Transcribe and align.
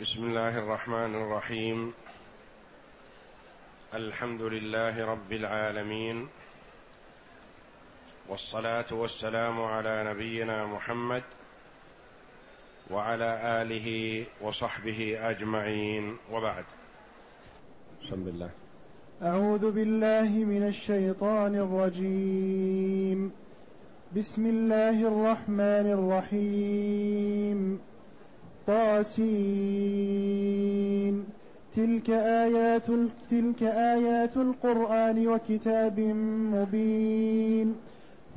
بسم 0.00 0.24
الله 0.24 0.58
الرحمن 0.58 1.14
الرحيم. 1.14 1.92
الحمد 3.94 4.42
لله 4.42 5.04
رب 5.04 5.32
العالمين. 5.32 6.28
والصلاة 8.28 8.84
والسلام 8.92 9.60
على 9.60 10.04
نبينا 10.06 10.66
محمد 10.66 11.22
وعلى 12.90 13.62
آله 13.62 14.24
وصحبه 14.40 15.30
أجمعين. 15.30 16.16
وبعد. 16.32 16.64
بسم 18.02 18.28
الله 18.28 18.50
أعوذ 19.22 19.70
بالله 19.70 20.28
من 20.28 20.62
الشيطان 20.62 21.54
الرجيم. 21.54 23.32
بسم 24.16 24.46
الله 24.46 25.08
الرحمن 25.08 25.92
الرحيم. 25.92 27.89
طاسين 28.70 30.50
تلك 31.76 32.10
آيات 32.10 32.86
تلك 33.30 33.62
آيات 33.62 34.36
القرآن 34.36 35.28
وكتاب 35.28 36.00
مبين. 36.54 37.74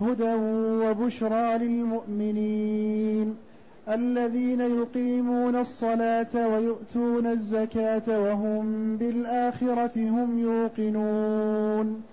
هدى 0.02 0.34
وبشرى 0.84 1.58
للمؤمنين. 1.58 3.36
الذين 3.90 4.62
يقيمون 4.62 5.56
الصلاة 5.56 6.48
ويؤتون 6.48 7.28
الزكاة 7.28 8.22
وهم 8.22 8.98
بالآخرة 8.98 9.92
هم 9.98 10.40
يوقنون. 10.40 12.13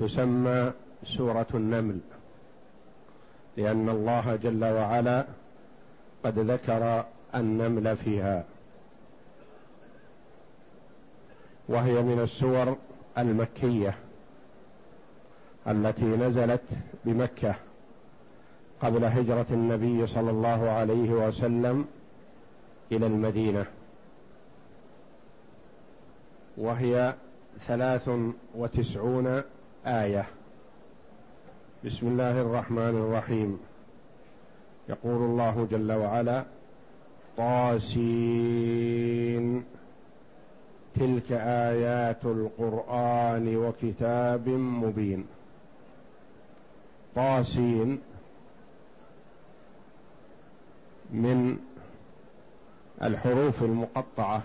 تسمى 0.00 0.72
سورة 1.04 1.46
النمل 1.54 1.98
لأن 3.56 3.88
الله 3.88 4.36
جل 4.36 4.64
وعلا 4.64 5.24
قد 6.24 6.38
ذكر 6.38 7.04
النمل 7.34 7.96
فيها. 7.96 8.44
وهي 11.68 12.02
من 12.02 12.20
السور 12.20 12.76
المكية 13.18 13.94
التي 15.68 16.04
نزلت 16.04 16.62
بمكة 17.04 17.54
قبل 18.82 19.04
هجرة 19.04 19.46
النبي 19.50 20.06
صلى 20.06 20.30
الله 20.30 20.70
عليه 20.70 21.10
وسلم 21.10 21.86
إلى 22.92 23.06
المدينة. 23.06 23.66
وهي 26.56 27.14
ثلاث 27.66 28.10
وتسعون 28.54 29.42
آية. 29.86 30.26
بسم 31.84 32.06
الله 32.06 32.40
الرحمن 32.40 32.78
الرحيم. 32.78 33.60
يقول 34.88 35.16
الله 35.16 35.68
جل 35.70 35.92
وعلا 35.92 36.44
طاسين. 37.36 38.84
تلك 40.94 41.32
آيات 41.32 42.24
القرآن 42.24 43.56
وكتاب 43.56 44.48
مبين. 44.48 45.26
طاسين 47.14 48.00
من 51.10 51.58
الحروف 53.02 53.62
المقطعة 53.62 54.42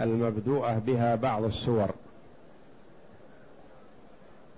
المبدوءة 0.00 0.78
بها 0.78 1.14
بعض 1.14 1.44
السور. 1.44 1.90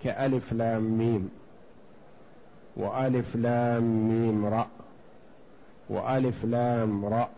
كألف 0.08 0.52
لام 0.52 0.82
ميم 0.98 1.30
وألف 2.76 3.36
لام 3.36 3.82
ميم 4.08 4.46
رأ 4.46 4.68
وألف 5.88 6.44
لام 6.44 7.04
رأ 7.04 7.28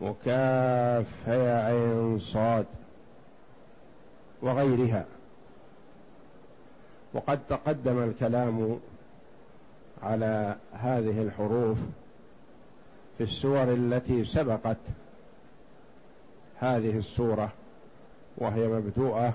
وكاف 0.00 1.06
هي 1.26 1.62
عين 1.62 2.18
صاد 2.18 2.66
وغيرها. 4.42 5.04
وقد 7.14 7.40
تقدم 7.48 8.02
الكلام 8.02 8.80
على 10.02 10.56
هذه 10.72 11.22
الحروف 11.22 11.78
في 13.18 13.24
السور 13.24 13.72
التي 13.72 14.24
سبقت 14.24 14.76
هذه 16.58 16.98
السورة 16.98 17.52
وهي 18.38 18.68
مبدوءة 18.68 19.34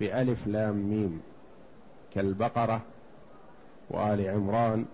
بألف 0.00 0.46
لام 0.46 0.74
ميم 0.76 1.22
كالبقرة 2.14 2.82
وآل 3.90 4.28
عمران 4.28 4.86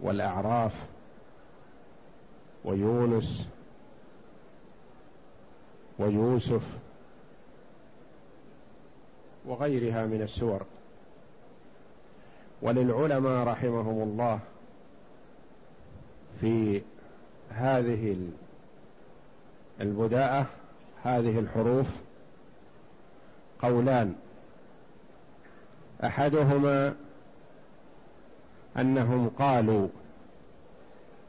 والأعراف 0.00 0.74
ويونس 2.64 3.46
ويوسف 5.98 6.62
وغيرها 9.46 10.06
من 10.06 10.22
السور. 10.22 10.62
وللعلماء 12.62 13.46
رحمهم 13.46 14.02
الله 14.02 14.40
في 16.40 16.82
هذه 17.50 18.16
البداءة 19.80 20.46
هذه 21.02 21.38
الحروف 21.38 22.01
قولان. 23.62 24.14
أحدهما 26.04 26.94
أنهم 28.78 29.28
قالوا 29.28 29.88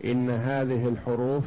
إن 0.06 0.30
هذه 0.30 0.88
الحروف 0.88 1.44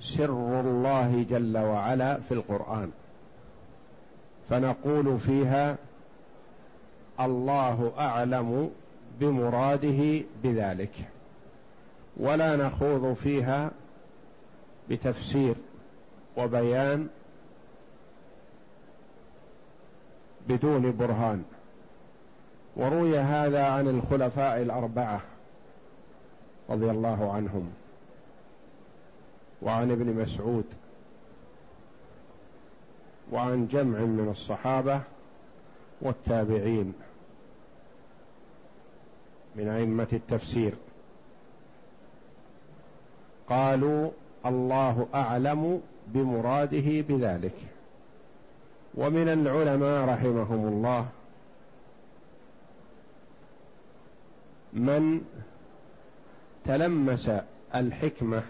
سر 0.00 0.60
الله 0.60 1.26
جل 1.30 1.58
وعلا 1.58 2.20
في 2.20 2.34
القرآن. 2.34 2.90
فنقول 4.50 5.18
فيها 5.18 5.76
الله 7.20 7.92
أعلم 7.98 8.70
بمراده 9.20 10.22
بذلك. 10.42 10.92
ولا 12.16 12.56
نخوض 12.56 13.14
فيها 13.14 13.70
بتفسير 14.90 15.54
وبيان 16.36 17.08
بدون 20.48 20.96
برهان. 20.96 21.44
وروي 22.76 23.18
هذا 23.18 23.66
عن 23.66 23.88
الخلفاء 23.88 24.62
الأربعة 24.62 25.20
رضي 26.70 26.90
الله 26.90 27.32
عنهم. 27.32 27.70
وعن 29.62 29.90
ابن 29.90 30.22
مسعود. 30.22 30.64
وعن 33.32 33.66
جمع 33.66 33.98
من 33.98 34.28
الصحابة 34.30 35.00
والتابعين. 36.00 36.94
من 39.56 39.68
أئمة 39.68 40.08
التفسير. 40.12 40.74
قالوا 43.48 44.10
الله 44.46 45.08
أعلم 45.14 45.82
بمراده 46.06 47.00
بذلك. 47.00 47.54
ومن 48.94 49.28
العلماء 49.28 50.08
رحمهم 50.08 50.68
الله 50.68 51.08
من 54.72 55.20
تلمس 56.64 57.30
الحكمة 57.74 58.42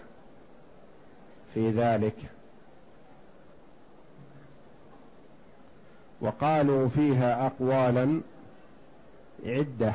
في 1.53 1.69
ذلك 1.69 2.15
وقالوا 6.21 6.89
فيها 6.89 7.45
أقوالا 7.45 8.21
عدة. 9.45 9.93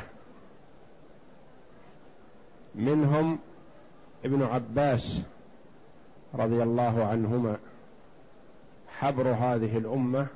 منهم 2.75 3.39
ابن 4.25 4.43
عباس 4.43 5.21
رضي 6.33 6.63
الله 6.63 7.05
عنهما. 7.05 7.57
حبر 8.99 9.27
هذه 9.27 9.77
الأمة 9.77 10.27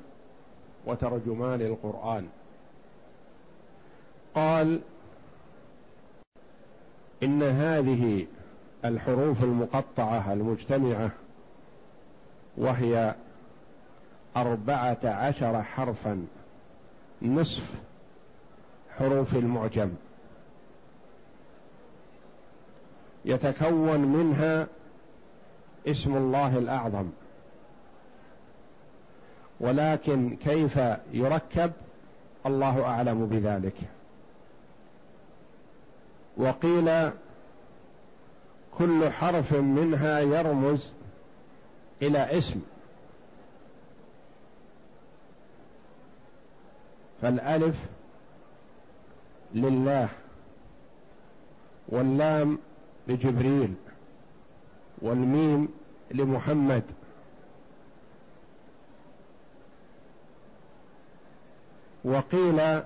وترجمان 0.86 1.60
القرآن. 1.60 2.28
قال 4.34 4.80
إن 7.22 7.42
هذه 7.42 8.26
الحروف 8.84 9.42
المقطعة 9.42 10.32
المجتمعة 10.32 11.10
وهي 12.56 13.14
أربعة 14.36 14.98
عشر 15.04 15.62
حرفا 15.62 16.26
نصف 17.22 17.80
حروف 18.98 19.36
المعجم. 19.36 19.90
يتكون 23.24 24.00
منها 24.00 24.66
اسم 25.86 26.16
الله 26.16 26.58
الأعظم. 26.58 27.10
ولكن 29.62 30.36
كيف 30.36 30.80
يركب؟ 31.12 31.72
الله 32.46 32.84
أعلم 32.84 33.26
بذلك. 33.26 33.76
وقيل 36.36 37.10
كل 38.78 39.10
حرف 39.10 39.52
منها 39.54 40.20
يرمز 40.20 40.92
إلى 42.02 42.38
اسم. 42.38 42.60
فالألف 47.22 47.76
لله 49.54 50.08
واللام 51.88 52.58
لجبريل 53.08 53.74
والميم 55.02 55.68
لمحمد. 56.10 56.82
وقيل 62.04 62.82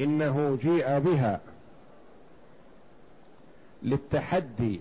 إنه 0.00 0.58
جيء 0.62 0.98
بها 0.98 1.40
للتحدي 3.82 4.80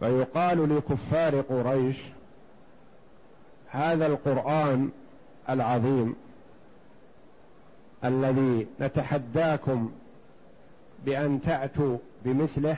فيقال 0.00 0.76
لكفار 0.76 1.40
قريش 1.40 1.96
هذا 3.70 4.06
القرآن 4.06 4.90
العظيم 5.48 6.16
الذي 8.04 8.66
نتحداكم 8.80 9.92
بأن 11.04 11.40
تأتوا 11.42 11.98
بمثله 12.24 12.76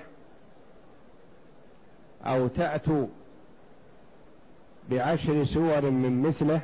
أو 2.25 2.48
تأتوا 2.48 3.06
بعشر 4.90 5.44
سور 5.44 5.90
من 5.90 6.22
مثله 6.22 6.60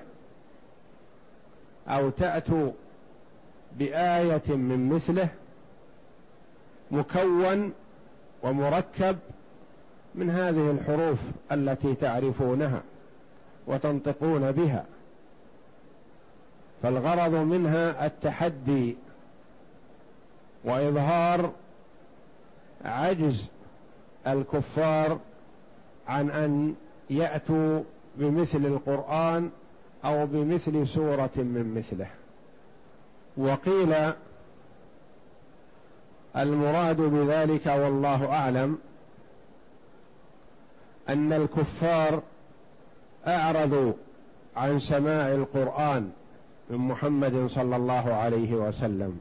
أو 1.88 2.11
تاتوا 2.11 2.70
بآية 3.78 4.43
من 4.49 4.88
مثله 4.88 5.28
مكون 6.90 7.72
ومركب 8.43 9.19
من 10.14 10.31
هذه 10.31 10.70
الحروف 10.70 11.19
التي 11.52 11.94
تعرفونها 11.94 12.82
وتنطقون 13.67 14.52
بها. 14.52 14.84
فالغرض 16.82 17.34
منها 17.34 18.06
التحدي 18.06 18.96
وإظهار 20.64 21.52
عجز 22.84 23.46
الكفار 24.26 25.19
عن 26.08 26.31
أن 26.31 26.75
يأتوا 27.11 27.82
بمثل 28.16 28.66
القرآن 28.66 29.50
أو 30.04 30.26
بمثل 30.26 30.88
سورة 30.88 31.30
من 31.36 31.74
مثله. 31.78 32.06
وقيل 33.36 33.94
المراد 36.36 36.96
بذلك 37.00 37.66
والله 37.66 38.32
أعلم 38.32 38.78
أن 41.08 41.32
الكفار 41.32 42.22
أعرضوا 43.26 43.92
عن 44.56 44.78
سماع 44.78 45.32
القرآن 45.32 46.10
من 46.70 46.78
محمد 46.78 47.46
صلى 47.46 47.76
الله 47.76 48.12
عليه 48.14 48.54
وسلم. 48.54 49.20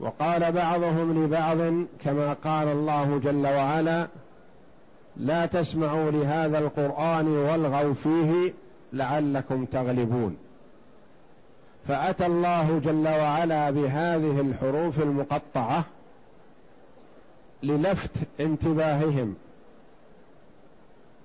وقال 0.00 0.52
بعضهم 0.52 1.24
لبعض 1.24 1.58
كما 2.04 2.32
قال 2.32 2.68
الله 2.68 3.20
جل 3.24 3.46
وعلا 3.46 4.08
لا 5.16 5.46
تسمعوا 5.46 6.10
لهذا 6.10 6.58
القرآن 6.58 7.28
والغوا 7.28 7.94
فيه 7.94 8.52
لعلكم 8.92 9.64
تغلبون. 9.64 10.36
فأتى 11.88 12.26
الله 12.26 12.78
جل 12.84 13.08
وعلا 13.08 13.70
بهذه 13.70 14.40
الحروف 14.40 15.02
المقطعة 15.02 15.84
للفت 17.62 18.10
انتباههم 18.40 19.34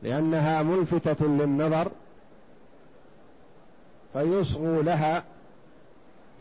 لأنها 0.04 0.64
ملفتة 0.64 1.26
للنظر 1.26 1.92
فيصغوا 4.14 4.84
لها 4.84 5.24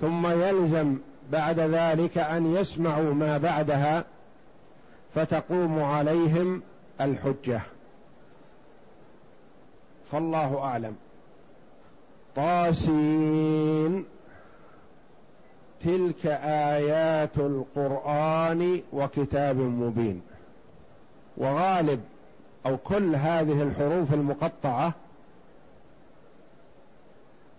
ثم 0.01 0.27
يلزم 0.27 0.97
بعد 1.33 1.61
ذلك 1.61 2.19
أن 2.19 2.55
يسمعوا 2.55 3.15
ما 3.15 3.39
بعدها 3.39 4.05
فتقوم 5.15 5.83
عليهم 5.83 6.63
الحجة. 7.01 7.61
فالله 10.13 10.59
أعلم. 10.59 10.97
طاسين. 12.37 14.05
تلك 15.81 16.27
آيات 16.77 17.37
القرآن 17.37 18.83
وكتاب 18.93 19.57
مبين. 19.57 20.23
وغالب 21.37 22.01
أو 22.67 22.77
كل 22.77 23.17
هذه 23.17 23.63
الحروف 23.63 24.15
المقطعة 24.15 24.95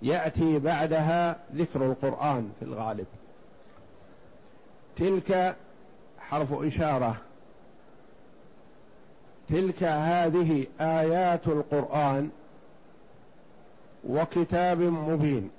يأتي 0.01 0.59
بعدها 0.59 1.39
ذكر 1.55 1.85
القرآن 1.85 2.51
في 2.59 2.65
الغالب. 2.65 3.05
تلك 4.95 5.55
حرف 6.19 6.53
إشارة. 6.53 7.15
تلك 9.49 9.83
هذه 9.83 10.67
آيات 10.81 11.47
القرآن 11.47 12.29
وكتاب 14.07 14.79
مبين. 14.79 15.49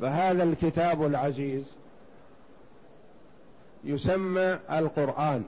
فهذا 0.00 0.42
الكتاب 0.42 1.06
العزيز 1.06 1.64
يسمى 3.84 4.58
القرآن 4.70 5.44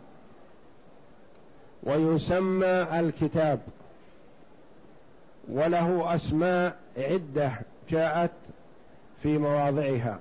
ويسمى 1.83 2.87
الكتاب 3.01 3.61
وله 5.49 6.15
أسماء 6.15 6.77
عدة 6.97 7.53
جاءت 7.89 8.31
في 9.23 9.39
مواضعها. 9.39 10.19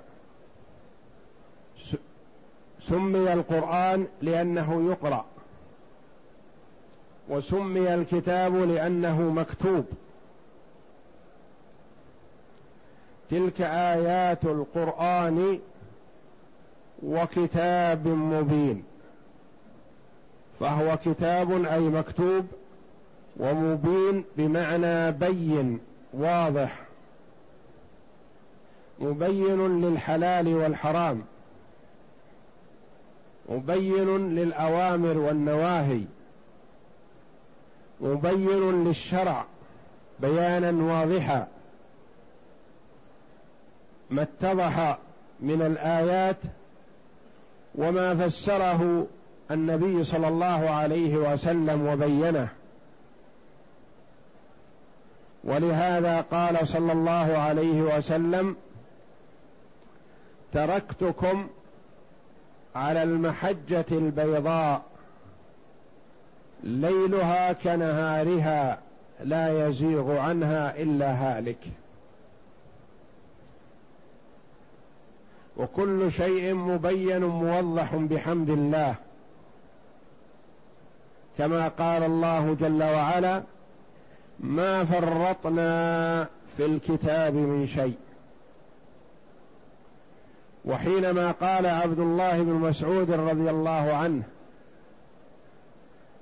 سمي 2.87 3.33
القرآن 3.33 4.07
لأنه 4.21 4.89
يقرأ 4.89 5.25
وسمي 7.29 7.93
الكتاب 7.93 8.55
لأنه 8.55 9.21
مكتوب. 9.21 9.85
تلك 13.29 13.61
آيات 13.61 14.45
القرآن 14.45 15.59
وكتاب 17.03 18.07
مبين 18.07 18.83
فهو 20.59 20.97
كتاب 20.97 21.65
أي 21.65 21.79
مكتوب 21.79 22.45
ومبين 23.37 24.23
بمعنى 24.37 25.11
بين 25.11 25.79
واضح. 26.13 26.79
مبين 28.99 29.81
للحلال 29.81 30.47
والحرام. 30.55 31.21
مبين 33.51 34.35
للأوامر 34.35 35.17
والنواهي 35.17 36.01
مبين 38.01 38.83
للشرع 38.83 39.45
بيانا 40.19 40.93
واضحا 40.93 41.47
ما 44.09 44.21
اتضح 44.21 44.97
من 45.39 45.61
الآيات 45.61 46.37
وما 47.75 48.15
فسره 48.15 49.07
النبي 49.51 50.03
صلى 50.03 50.27
الله 50.27 50.69
عليه 50.69 51.15
وسلم 51.17 51.87
وبينه. 51.87 52.47
ولهذا 55.43 56.21
قال 56.21 56.67
صلى 56.67 56.91
الله 56.91 57.37
عليه 57.37 57.81
وسلم 57.81 58.55
تركتكم 60.53 61.47
على 62.75 63.03
المحجة 63.03 63.85
البيضاء 63.91 64.81
ليلها 66.63 67.53
كنهارها 67.53 68.79
لا 69.23 69.67
يزيغ 69.67 70.17
عنها 70.17 70.81
إلا 70.81 71.11
هالك. 71.11 71.57
وكل 75.57 76.11
شيء 76.11 76.53
مبين 76.53 77.23
موضح 77.25 77.95
بحمد 77.95 78.49
الله. 78.49 78.95
كما 81.37 81.67
قال 81.67 82.03
الله 82.03 82.53
جل 82.59 82.83
وعلا 82.83 83.43
ما 84.39 84.85
فرطنا 84.85 86.23
في 86.57 86.65
الكتاب 86.65 87.33
من 87.33 87.67
شيء. 87.67 87.97
وحينما 90.65 91.31
قال 91.31 91.65
عبد 91.65 91.99
الله 91.99 92.41
بن 92.41 92.53
مسعود 92.53 93.11
رضي 93.11 93.49
الله 93.49 93.93
عنه 93.93 94.23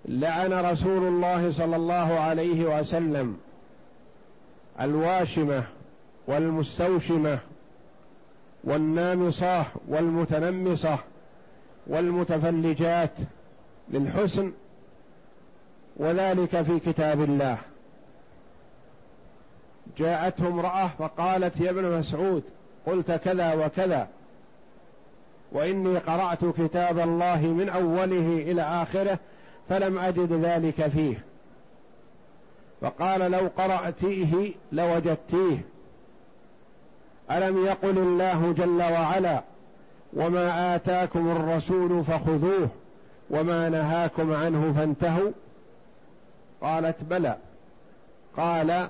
لعن 0.06 0.54
رسول 0.54 1.08
الله 1.08 1.52
صلى 1.52 1.76
الله 1.76 2.20
عليه 2.20 2.80
وسلم 2.80 3.38
الواشمة 4.82 5.64
والمستوشمة 6.28 7.40
والنامصة 8.64 9.66
والمتنمصة 9.88 10.98
والمتفلجات 11.88 13.12
للحسن 13.90 14.52
وذلك 15.98 16.62
في 16.62 16.80
كتاب 16.80 17.22
الله. 17.24 17.58
جاءته 19.98 20.48
امرأة 20.48 20.88
فقالت 20.88 21.60
يا 21.60 21.70
ابن 21.70 22.00
مسعود 22.00 22.44
قلت 22.86 23.12
كذا 23.12 23.54
وكذا. 23.54 24.08
وإني 25.52 25.98
قرأت 25.98 26.46
كتاب 26.46 27.00
الله 27.00 27.42
من 27.42 27.70
أوله 27.70 28.52
إلى 28.52 28.62
آخره 28.62 29.20
فلم 29.70 30.00
أجد 30.00 30.34
ذلك 30.34 30.88
فيه. 30.88 31.24
فقال 32.82 33.32
لو 33.32 33.50
قرأتيه 33.58 34.54
لوجدتيه. 34.72 35.58
ألم 37.32 37.66
يقل 37.66 37.98
الله 37.98 38.54
جل 38.58 38.82
وعلا 38.82 39.44
وما 40.14 40.76
آتاكم 40.76 41.32
الرسول 41.32 42.04
فخذوه 42.04 42.70
وما 43.30 43.70
نهاكم 43.70 44.34
عنه 44.34 44.74
فانتهوا؟ 44.78 45.32
قالت 46.62 47.04
بلى. 47.04 47.36
قال 48.38 48.90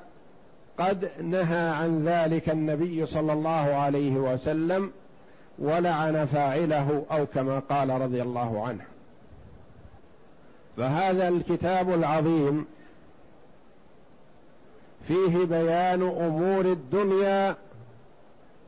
قد 0.80 1.10
نهى 1.22 1.70
عن 1.70 2.06
ذلك 2.06 2.50
النبي 2.50 3.06
صلى 3.06 3.34
الله 3.34 3.52
عليه 3.76 4.12
وسلم 4.12 4.92
ولعن 5.60 6.26
فاعله 6.26 7.06
أو 7.12 7.26
كما 7.26 7.60
قال 7.60 7.90
رضي 7.90 8.22
الله 8.22 8.68
عنه. 8.68 8.84
فهذا 10.78 11.28
الكتاب 11.28 11.94
العظيم 11.94 12.66
فيه 15.08 15.46
بيان 15.46 16.02
أمور 16.02 16.66
الدنيا 16.66 17.56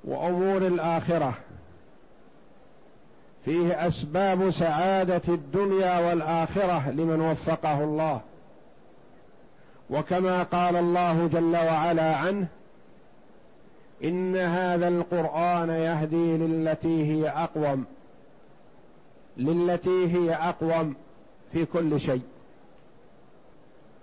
وأمور 0.03 0.57
الآخرة. 0.57 1.33
فيه 3.45 3.87
أسباب 3.87 4.49
سعادة 4.49 5.21
الدنيا 5.27 5.99
والآخرة 5.99 6.89
لمن 6.89 7.21
وفقه 7.21 7.83
الله. 7.83 8.21
وكما 9.89 10.43
قال 10.43 10.75
الله 10.75 11.27
جل 11.27 11.55
وعلا 11.55 12.15
عنه 12.15 12.47
إن 14.03 14.35
هذا 14.35 14.87
القرآن 14.87 15.69
يهدي 15.69 16.37
للتي 16.37 17.05
هي 17.05 17.29
أقوم 17.29 17.85
للتي 19.37 20.07
هي 20.07 20.33
أقوم 20.33 20.95
في 21.53 21.65
كل 21.65 21.99
شيء. 21.99 22.21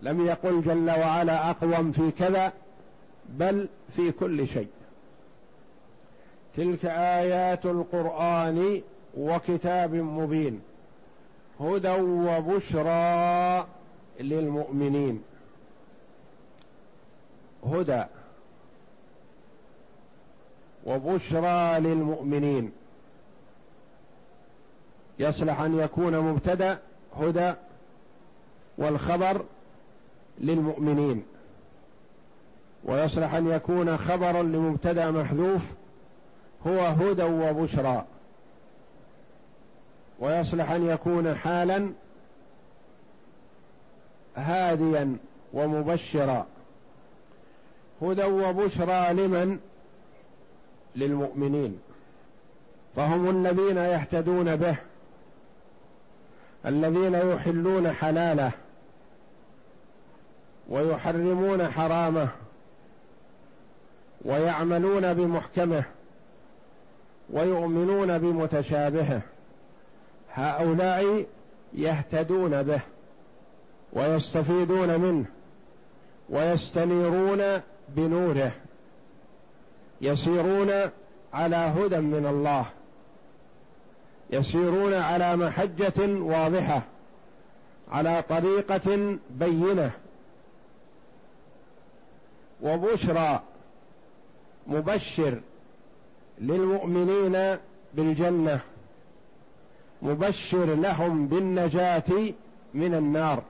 لم 0.03 0.27
يقل 0.27 0.63
جل 0.63 0.91
وعلا 0.91 1.51
أقوم 1.51 1.93
في 1.93 2.11
كذا 2.11 2.53
بل 3.29 3.69
في 3.97 4.11
كل 4.11 4.49
شيء. 4.49 4.69
تلك 6.57 6.85
آيات 6.85 7.67
القرآن 7.67 8.83
وكتاب 9.17 9.95
مبين 9.95 10.61
هدى 11.61 12.01
وبشرى 12.01 13.67
للمؤمنين. 14.21 15.23
هدى 17.67 18.05
وبشرى 20.89 21.81
للمؤمنين. 21.81 22.73
يصلح 25.19 25.61
أن 25.61 25.79
يكون 25.79 26.19
مبتدأ 26.21 26.79
هدى 27.21 27.53
والخبر 28.79 29.45
للمؤمنين. 30.39 31.25
ويصلح 32.85 33.35
أن 33.35 33.51
يكون 33.51 33.97
خبرا 33.97 34.43
لمبتدأ 34.43 35.11
محذوف 35.11 35.63
هو 36.67 36.79
هدى 36.79 37.23
وبشرى. 37.23 38.05
ويصلح 40.19 40.71
أن 40.71 40.87
يكون 40.87 41.35
حالا 41.35 41.93
هاديا 44.37 45.17
ومبشرا. 45.53 46.47
هدى 48.03 48.25
وبشرى 48.25 49.13
لمن؟ 49.13 49.59
للمؤمنين 50.97 51.79
فهم 52.97 53.31
الذين 53.31 53.77
يهتدون 53.77 54.57
به 54.57 54.77
الذين 56.67 57.15
يحلون 57.15 57.93
حلاله 57.93 58.51
ويحرمون 60.69 61.69
حرامه 61.69 62.29
ويعملون 64.25 65.15
بمحكمه 65.15 65.85
ويؤمنون 67.31 68.19
بمتشابهه 68.19 69.21
هؤلاء 70.35 71.27
يهتدون 71.73 72.63
به 72.63 72.81
ويستفيدون 73.93 75.01
منه 75.01 75.25
ويستنيرون 76.31 77.61
بنوره 77.89 78.53
يسيرون 80.01 80.91
على 81.33 81.57
هدى 81.57 82.01
من 82.01 82.27
الله. 82.27 82.67
يسيرون 84.31 84.95
على 84.95 85.37
محجة 85.37 86.21
واضحة 86.21 86.83
على 87.91 88.25
طريقة 88.29 89.17
بينة. 89.31 89.91
وبشرى 92.63 93.43
مبشر 94.67 95.41
للمؤمنين 96.39 97.59
بالجنة 97.95 98.61
مبشر 100.03 100.75
لهم 100.75 101.29
بالنجاة 101.29 102.33
من 102.75 102.95
النار. 102.95 103.43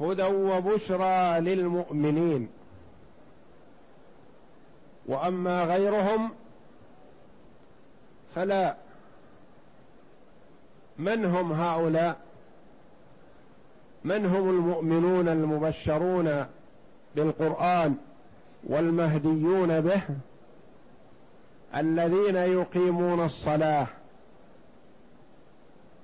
هدى 0.00 0.22
وبشرى 0.22 1.40
للمؤمنين. 1.40 2.48
وأما 5.06 5.64
غيرهم 5.64 6.30
فلا. 8.34 8.76
من 10.98 11.24
هم 11.24 11.52
هؤلاء؟ 11.52 12.16
من 14.04 14.26
هم 14.26 14.50
المؤمنون 14.50 15.28
المبشرون 15.28 16.46
بالقرآن 17.16 17.96
والمهديون 18.64 19.80
به؟ 19.80 20.02
الذين 21.76 22.36
يقيمون 22.36 23.24
الصلاة 23.24 23.86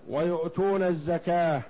ويؤتون 0.09 0.83
الزكاة 0.83 1.63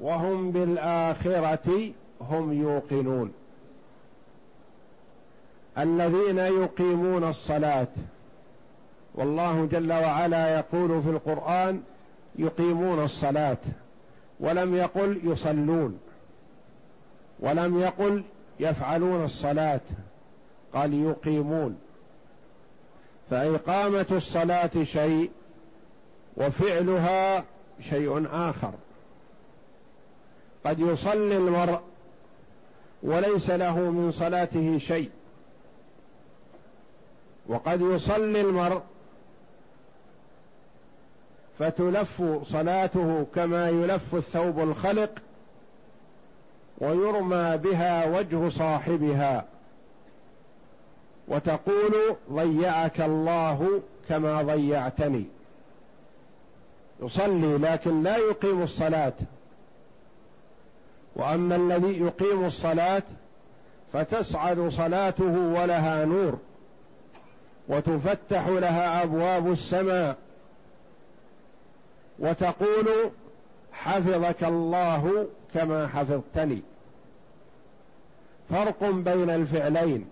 وهم 0.00 0.50
بالآخرة 0.50 1.92
هم 2.20 2.52
يوقنون. 2.52 3.32
الذين 5.78 6.38
يقيمون 6.38 7.24
الصلاة. 7.24 7.88
والله 9.14 9.68
جل 9.72 9.92
وعلا 9.92 10.58
يقول 10.58 11.02
في 11.02 11.08
القرآن 11.10 11.82
يقيمون 12.38 13.04
الصلاة 13.04 13.58
ولم 14.40 14.76
يقل 14.76 15.20
يصلون 15.24 15.98
ولم 17.40 17.80
يقل 17.80 18.22
يفعلون 18.60 19.24
الصلاة 19.24 19.80
قال 20.74 20.94
يقيمون. 20.94 21.78
فإقامة 23.30 24.06
الصلاة 24.12 24.82
شيء 24.82 25.30
وفعلها 26.36 27.44
شيء 27.90 28.26
آخر. 28.32 28.72
قد 30.66 30.78
يصلي 30.80 31.36
المرء 31.36 31.80
وليس 33.02 33.50
له 33.50 33.78
من 33.78 34.12
صلاته 34.12 34.78
شيء. 34.78 35.10
وقد 37.48 37.80
يصلي 37.80 38.40
المرء 38.40 38.82
فتلف 41.58 42.22
صلاته 42.46 43.26
كما 43.34 43.68
يلف 43.68 44.14
الثوب 44.14 44.60
الخلق 44.60 45.10
ويرمى 46.78 47.56
بها 47.56 48.18
وجه 48.18 48.48
صاحبها 48.48 49.44
وتقول 51.28 52.16
ضيعك 52.32 53.00
الله 53.00 53.82
كما 54.08 54.42
ضيعتني. 54.42 55.24
يصلي 57.02 57.58
لكن 57.58 58.02
لا 58.02 58.16
يقيم 58.16 58.62
الصلاة. 58.62 59.12
وأما 61.16 61.56
الذي 61.56 62.00
يقيم 62.00 62.44
الصلاة 62.44 63.02
فتصعد 63.92 64.68
صلاته 64.68 65.38
ولها 65.38 66.04
نور. 66.04 66.38
وتفتح 67.68 68.46
لها 68.48 69.02
أبواب 69.02 69.52
السماء 69.52 70.16
وتقول 72.18 72.88
حفظك 73.72 74.44
الله 74.44 75.26
كما 75.54 75.86
حفظتني 75.86 76.62
فرق 78.50 78.90
بين 78.90 79.30
الفعلين. 79.30 80.06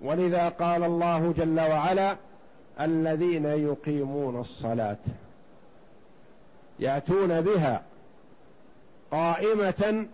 ولذا 0.00 0.48
قال 0.48 0.84
الله 0.84 1.34
جل 1.36 1.60
وعلا 1.60 2.16
الذين 2.80 3.44
يقيمون 3.44 4.40
الصلاة 4.40 4.96
يأتون 6.78 7.40
بها 7.40 7.82
قائمة 9.10 10.06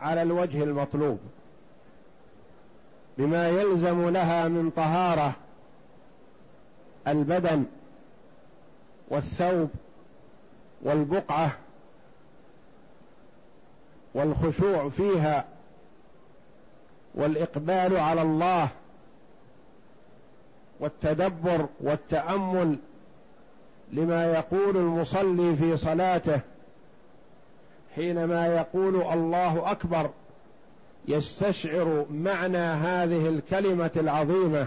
على 0.00 0.22
الوجه 0.22 0.62
المطلوب. 0.62 1.18
بما 3.18 3.48
يلزم 3.48 4.08
لها 4.08 4.48
من 4.48 4.70
طهارة 4.70 5.32
البدن 7.08 7.64
والثوب 9.08 9.70
والبقعة 10.82 11.56
والخشوع 14.14 14.88
فيها 14.88 15.44
والإقبال 17.14 17.96
على 17.96 18.22
الله 18.22 18.68
والتدبر 20.80 21.66
والتأمل 21.80 22.76
لما 23.92 24.24
يقول 24.24 24.76
المصلي 24.76 25.56
في 25.56 25.76
صلاته 25.76 26.40
حينما 27.94 28.46
يقول 28.46 28.96
الله 29.12 29.70
أكبر 29.70 30.10
يستشعر 31.08 32.06
معنى 32.10 32.58
هذه 32.58 33.28
الكلمة 33.28 33.90
العظيمة. 33.96 34.66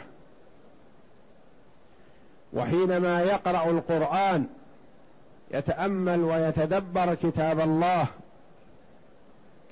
وحينما 2.53 3.22
يقرأ 3.22 3.70
القرآن 3.70 4.46
يتأمل 5.51 6.24
ويتدبر 6.24 7.15
كتاب 7.15 7.60
الله 7.60 8.08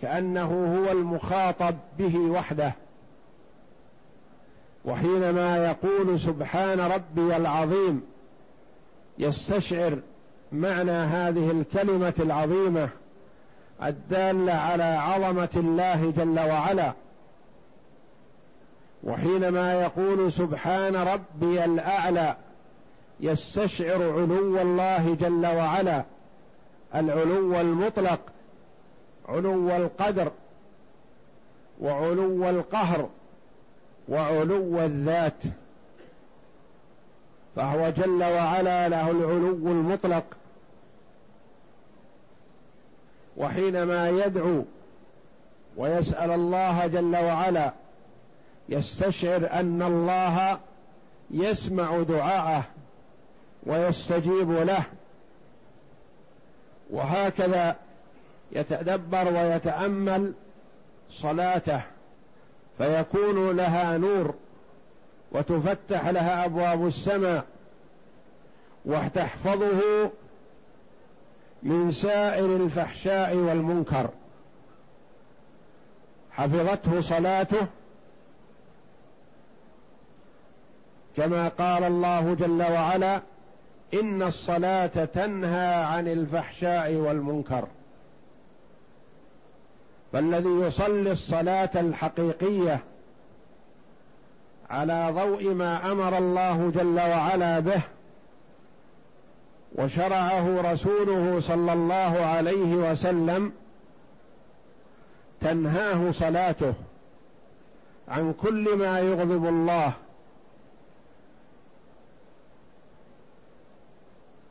كأنه 0.01 0.77
هو 0.77 0.91
المخاطب 0.91 1.75
به 1.98 2.17
وحده. 2.17 2.74
وحينما 4.86 5.57
يقول 5.57 6.19
سبحان 6.19 6.79
ربي 6.79 7.36
العظيم 7.36 8.01
يستشعر 9.17 10.00
معنى 10.51 10.91
هذه 10.91 11.51
الكلمة 11.51 12.13
العظيمة. 12.19 12.89
الدالة 13.84 14.53
على 14.53 14.84
عظمة 14.84 15.50
الله 15.55 16.13
جل 16.17 16.39
وعلا. 16.39 16.94
وحينما 19.03 19.82
يقول 19.82 20.32
سبحان 20.32 20.96
ربي 20.96 21.65
الأعلى 21.65 22.36
يستشعر 23.20 24.03
علو 24.03 24.62
الله 24.62 25.15
جل 25.15 25.46
وعلا 25.46 26.03
العلو 26.96 27.62
المطلق 27.62 28.20
علو 29.29 29.75
القدر 29.75 30.32
وعلو 31.82 32.50
القهر 32.50 33.10
وعلو 34.10 34.79
الذات. 34.79 35.44
فهو 37.55 37.89
جل 37.89 38.24
وعلا 38.24 38.90
له 38.90 39.11
العلو 39.11 39.72
المطلق. 39.72 40.24
وحينما 43.37 44.09
يدعو 44.09 44.63
ويسأل 45.77 46.31
الله 46.31 46.87
جل 46.87 47.15
وعلا 47.15 47.74
يستشعر 48.69 49.50
أن 49.51 49.81
الله 49.81 50.59
يسمع 51.31 52.01
دعاءه 52.01 52.63
ويستجيب 53.63 54.51
له. 54.51 54.83
وهكذا 56.89 57.75
يتدبر 58.51 59.33
ويتأمل 59.33 60.33
صلاته 61.11 61.81
فيكون 62.77 63.57
لها 63.57 63.98
نور 63.98 64.33
وتفتح 65.31 66.07
لها 66.07 66.45
أبواب 66.45 66.87
السماء 66.87 67.45
وتحفظه 68.85 70.11
من 71.66 71.92
سائر 71.92 72.56
الفحشاء 72.56 73.36
والمنكر. 73.36 74.10
حفظته 76.32 77.01
صلاته. 77.01 77.68
كما 81.18 81.48
قال 81.48 81.84
الله 81.84 82.34
جل 82.34 82.62
وعلا 82.62 83.22
إن 83.94 84.24
الصلاة 84.24 85.06
تنهى 85.06 85.84
عن 85.84 86.08
الفحشاء 86.08 86.94
والمنكر. 86.94 87.68
فالذي 90.14 90.50
يصلي 90.50 91.12
الصلاة 91.12 91.70
الحقيقية 91.75 92.80
على 94.70 95.12
ضوء 95.12 95.54
ما 95.54 95.92
أمر 95.92 96.18
الله 96.18 96.72
جل 96.75 97.00
وعلا 97.00 97.60
به 97.60 97.82
وشرعه 99.75 100.74
رسوله 100.74 101.40
صلى 101.40 101.74
الله 101.74 102.25
عليه 102.25 102.75
وسلم 102.75 103.51
تنهاه 105.42 106.11
صلاته 106.11 106.74
عن 108.07 108.33
كل 108.33 108.77
ما 108.77 109.00
يغضب 109.00 109.46
الله. 109.46 109.94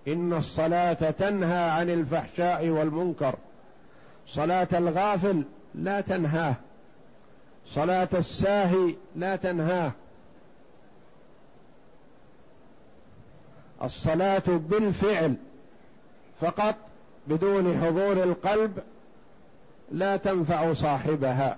إن 0.08 0.32
الصلاة 0.32 1.10
تنهى 1.10 1.70
عن 1.70 1.90
الفحشاء 1.90 2.68
والمنكر. 2.68 3.34
صلاة 4.26 4.68
الغافل 4.72 5.44
لا 5.74 6.00
تنهاه. 6.00 6.54
صلاة 7.66 8.08
الساهي 8.14 8.94
لا 9.16 9.37
تنهاه. 9.37 9.92
الصلاة 13.84 14.42
بالفعل 14.46 15.34
فقط 16.40 16.74
بدون 17.26 17.80
حضور 17.80 18.12
القلب 18.12 18.78
لا 19.92 20.16
تنفع 20.16 20.72
صاحبها. 20.72 21.56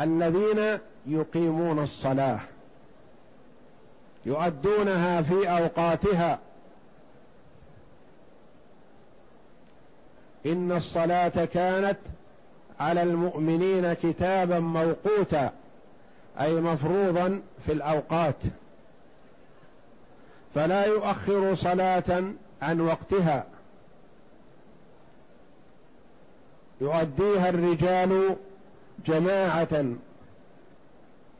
الذين 0.00 0.78
يقيمون 1.06 1.82
الصلاة 1.82 2.40
يؤدونها 4.26 5.22
في 5.22 5.50
أوقاتها. 5.50 6.38
إن 10.46 10.72
الصلاة 10.72 11.44
كانت 11.44 11.98
على 12.80 13.02
المؤمنين 13.02 13.92
كتابا 13.92 14.58
موقوتا. 14.58 15.52
أي 16.40 16.54
مفروضا 16.54 17.40
في 17.66 17.72
الأوقات 17.72 18.36
فلا 20.54 20.84
يؤخر 20.84 21.54
صلاة 21.54 22.24
عن 22.62 22.80
وقتها. 22.80 23.46
يؤديها 26.80 27.48
الرجال 27.48 28.36
جماعة 29.06 29.84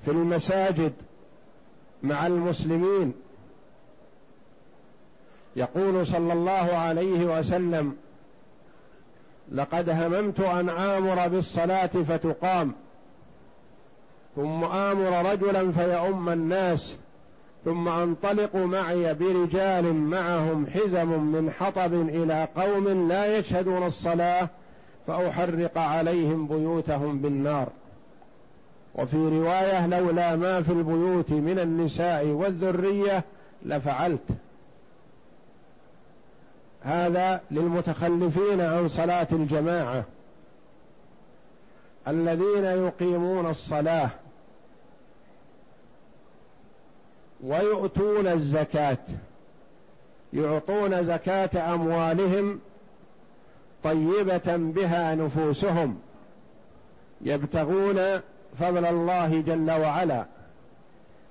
في 0.05 0.09
المساجد 0.11 0.93
مع 2.03 2.27
المسلمين. 2.27 3.15
يقول 5.57 6.07
صلى 6.07 6.33
الله 6.33 6.77
عليه 6.77 7.39
وسلم 7.39 7.97
لقد 9.53 9.91
هممت 9.91 10.41
أن 10.41 10.69
آمر 10.69 11.29
بالصلاة 11.29 11.87
فتقام. 11.87 12.75
ثم 14.37 14.64
آمر 14.64 15.33
رجلا 15.33 15.73
فيؤم 15.73 16.29
الناس 16.29 16.97
ثم 17.64 17.88
انطلق 17.88 18.57
معي 18.57 19.14
برجال 19.14 19.94
معهم 19.94 20.66
حزم 20.66 21.09
من 21.09 21.51
حطب 21.51 21.94
إلى 21.94 22.49
قوم 22.57 23.09
لا 23.09 23.38
يشهدون 23.38 23.87
الصلاة 23.87 24.49
فأحرق 25.07 25.79
عليهم 25.79 26.47
بيوتهم 26.47 27.18
بالنار. 27.18 27.68
وفي 28.94 29.16
رواية 29.16 29.87
لولا 29.87 30.37
ما 30.37 30.62
في 30.62 30.73
البيوت 30.73 31.31
من 31.31 31.59
النساء 31.59 32.27
والذرية 32.27 33.25
لفعلت. 33.62 34.29
هذا 36.83 37.40
للمتخلفين 37.51 38.61
عن 38.61 38.88
صلاة 38.88 39.29
الجماعة 39.33 40.05
الذين 42.09 42.64
يقيمون 42.64 43.47
الصلاة. 43.51 44.11
ويؤتون 47.45 48.27
الزكاة. 48.27 48.99
يعطون 50.33 51.05
زكاة 51.05 51.75
أموالهم 51.75 52.61
طيبة 53.85 54.57
بها 54.57 55.15
نفوسهم. 55.15 55.99
يبتغون 57.21 58.21
فضل 58.61 58.87
الله 58.87 59.41
جل 59.41 59.71
وعلا 59.71 60.25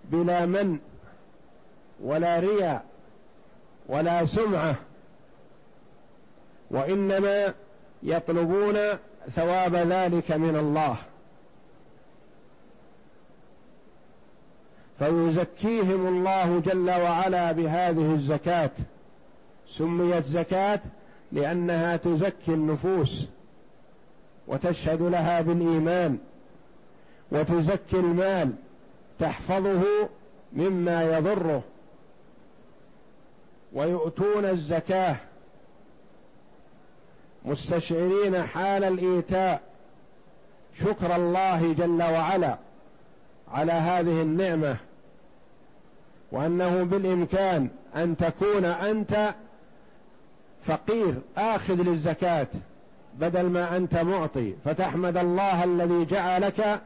بلا 0.03 0.45
من 0.45 0.79
ولا 2.03 2.39
رياء 2.39 2.83
ولا 3.87 4.25
سمعة. 4.25 4.75
وإنما 6.71 7.53
يطلبون 8.03 8.77
ثواب 9.35 9.75
ذلك 9.75 10.31
من 10.31 10.55
الله. 10.55 10.97
فيزكيهم 14.99 16.07
الله 16.07 16.59
جل 16.59 16.89
وعلا 16.89 17.51
بهذه 17.51 18.13
الزكاة. 18.13 18.71
سميت 19.67 20.25
زكاة 20.25 20.79
لأنها 21.31 21.97
تزكي 21.97 22.53
النفوس 22.53 23.25
وتشهد 24.47 25.01
لها 25.01 25.41
بالإيمان 25.41 26.17
وتزكي 27.31 27.99
المال 27.99 28.51
تحفظه 29.19 29.83
مما 30.53 31.03
يضره 31.17 31.63
ويؤتون 33.73 34.45
الزكاة 34.45 35.15
مستشعرين 37.45 38.43
حال 38.43 38.83
الإيتاء. 38.83 39.61
شكر 40.79 41.15
الله 41.15 41.73
جل 41.73 42.03
وعلا. 42.03 42.57
على 43.53 43.71
هذه 43.71 44.21
النعمة 44.21 44.77
وأنه 46.31 46.83
بالإمكان 46.83 47.69
أن 47.95 48.17
تكون 48.17 48.65
أنت 48.65 49.33
فقير 50.65 51.15
آخذ 51.37 51.73
للزكاة 51.73 52.47
بدل 53.19 53.43
ما 53.43 53.77
أنت 53.77 53.95
معطي. 53.95 54.53
فتحمد 54.65 55.17
الله 55.17 55.63
الذي 55.63 56.05
جعلك 56.05 56.81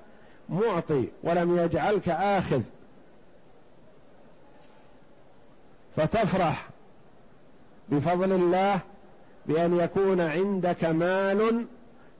معطي 0.49 1.07
ولم 1.23 1.57
يجعلك 1.57 2.09
آخذ. 2.09 2.61
فتفرح 5.95 6.69
بفضل 7.89 8.31
الله 8.31 8.79
بأن 9.45 9.77
يكون 9.77 10.21
عندك 10.21 10.85
مال 10.85 11.65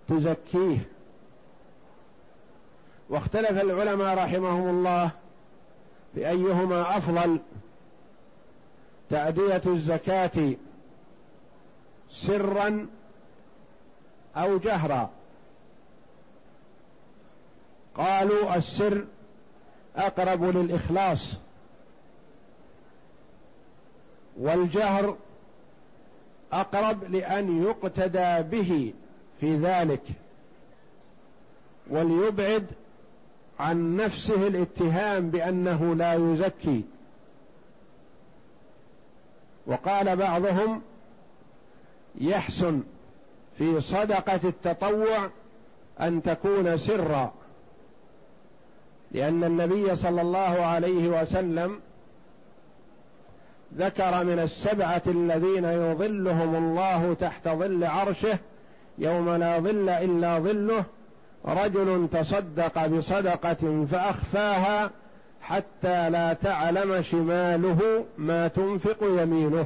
تزكيه. 0.10 0.77
واختلف 3.10 3.52
العلماء 3.52 4.17
رحمهم 4.17 4.70
الله 4.70 5.12
بأيهما 6.15 6.98
أفضل. 6.98 7.39
تأدية 9.10 9.62
الزكاة 9.65 10.54
سرا 12.12 12.88
أو 14.36 14.58
جهرا. 14.58 15.10
قالوا 17.96 18.56
السر 18.56 19.06
أقرب 19.96 20.43
للإخلاص 20.43 21.34
والجهر 24.39 25.15
أقرب 26.54 27.04
لأن 27.04 27.63
يقتدى 27.63 28.58
به 28.58 28.93
في 29.39 29.56
ذلك 29.56 30.04
وليبعد 31.89 32.67
عن 33.60 33.96
نفسه 33.98 34.48
الاتهام 34.48 35.30
بأنه 35.30 35.96
لا 35.96 36.13
يزكي. 36.13 36.84
وقال 39.67 40.15
بعضهم 40.15 40.82
يحسن 42.15 42.84
في 43.58 43.82
صدقة 43.82 44.39
التطوع 44.43 45.30
أن 46.02 46.24
تكون 46.24 46.78
سرا 46.78 47.34
لأن 49.12 49.43
النبي 49.43 49.96
صلى 49.96 50.22
الله 50.22 50.65
عليه 50.65 51.22
وسلم 51.22 51.80
ذكر 53.78 54.24
من 54.24 54.39
السبعة 54.39 55.02
الذين 55.08 55.65
يظلهم 55.65 56.56
الله 56.56 57.13
تحت 57.13 57.48
ظل 57.48 57.84
عرشه 57.84 58.38
يوم 58.98 59.30
لا 59.30 59.60
ظل 59.60 59.89
إلا 59.89 60.39
ظله 60.39 60.84
رجل 61.47 62.07
تصدق 62.12 62.88
بصدقة 62.88 63.86
فأخفاها 63.91 64.91
حتى 65.41 66.10
لا 66.10 66.33
تعلم 66.33 67.01
شماله 67.01 68.05
ما 68.17 68.47
تنفق 68.47 68.97
يمينه. 69.01 69.65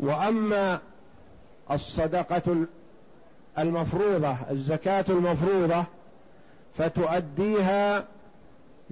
وأما 0.00 0.78
الصدقة 1.70 2.66
المفروضة 3.58 4.36
الزكاة 4.50 5.04
المفروضة 5.08 5.84
فتؤديها 6.78 8.04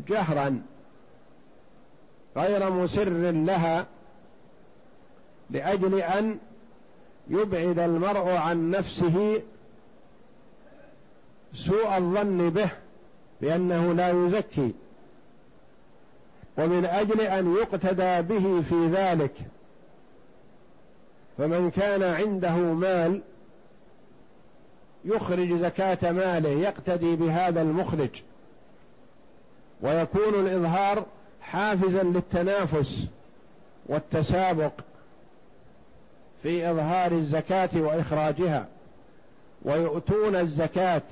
جهرا 0.08 0.62
غير 2.36 2.70
مسر 2.70 3.30
لها 3.30 3.86
لأجل 5.50 6.00
أن 6.00 6.38
يبعد 7.28 7.78
المرء 7.78 8.28
عن 8.28 8.70
نفسه 8.70 9.42
سوء 11.54 11.96
الظن 11.96 12.50
به 12.50 12.70
بأنه 13.40 13.92
لا 13.92 14.10
يزكي. 14.10 14.72
ومن 16.58 16.84
أجل 16.84 17.20
أن 17.20 17.56
يقتدى 17.56 18.22
به 18.22 18.60
في 18.60 18.86
ذلك 18.86 19.32
فمن 21.38 21.70
كان 21.70 22.02
عنده 22.02 22.54
مال 22.56 23.22
يخرج 25.04 25.54
زكاة 25.54 26.12
ماله 26.12 26.48
يقتدي 26.48 27.16
بهذا 27.16 27.62
المخرج. 27.62 28.22
ويكون 29.82 30.34
الإظهار 30.34 31.06
حافزا 31.40 32.02
للتنافس 32.02 33.06
والتسابق 33.86 34.72
في 36.42 36.70
إظهار 36.70 37.12
الزكاة 37.12 37.70
وإخراجها. 37.74 38.66
ويؤتون 39.62 40.36
الزكاة 40.36 41.02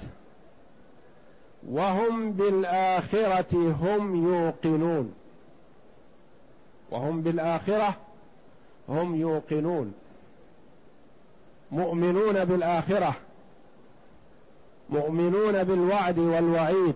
وهم 1.70 2.32
بالآخرة 2.32 3.74
هم 3.82 4.26
يوقنون. 4.28 5.12
وهم 6.90 7.22
بالآخرة 7.22 7.94
هم 8.88 9.14
يوقنون. 9.14 9.94
مؤمنون 11.72 12.44
بالآخرة 12.44 13.14
مؤمنون 14.90 15.64
بالوعد 15.64 16.18
والوعيد 16.18 16.94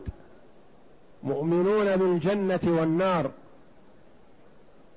مؤمنون 1.22 1.96
بالجنة 1.96 2.60
والنار 2.64 3.30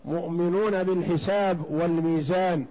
مؤمنون 0.06 0.84
بالحساب 0.84 1.62
والميزان 1.70 2.66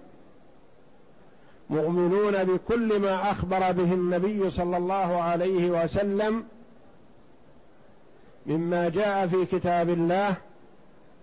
مؤمنون 1.69 2.43
بكل 2.43 2.99
ما 2.99 3.31
أخبر 3.31 3.71
به 3.71 3.93
النبي 3.93 4.51
صلى 4.51 4.77
الله 4.77 5.21
عليه 5.21 5.83
وسلم 5.83 6.43
مما 8.45 8.89
جاء 8.89 9.27
في 9.27 9.45
كتاب 9.45 9.89
الله 9.89 10.35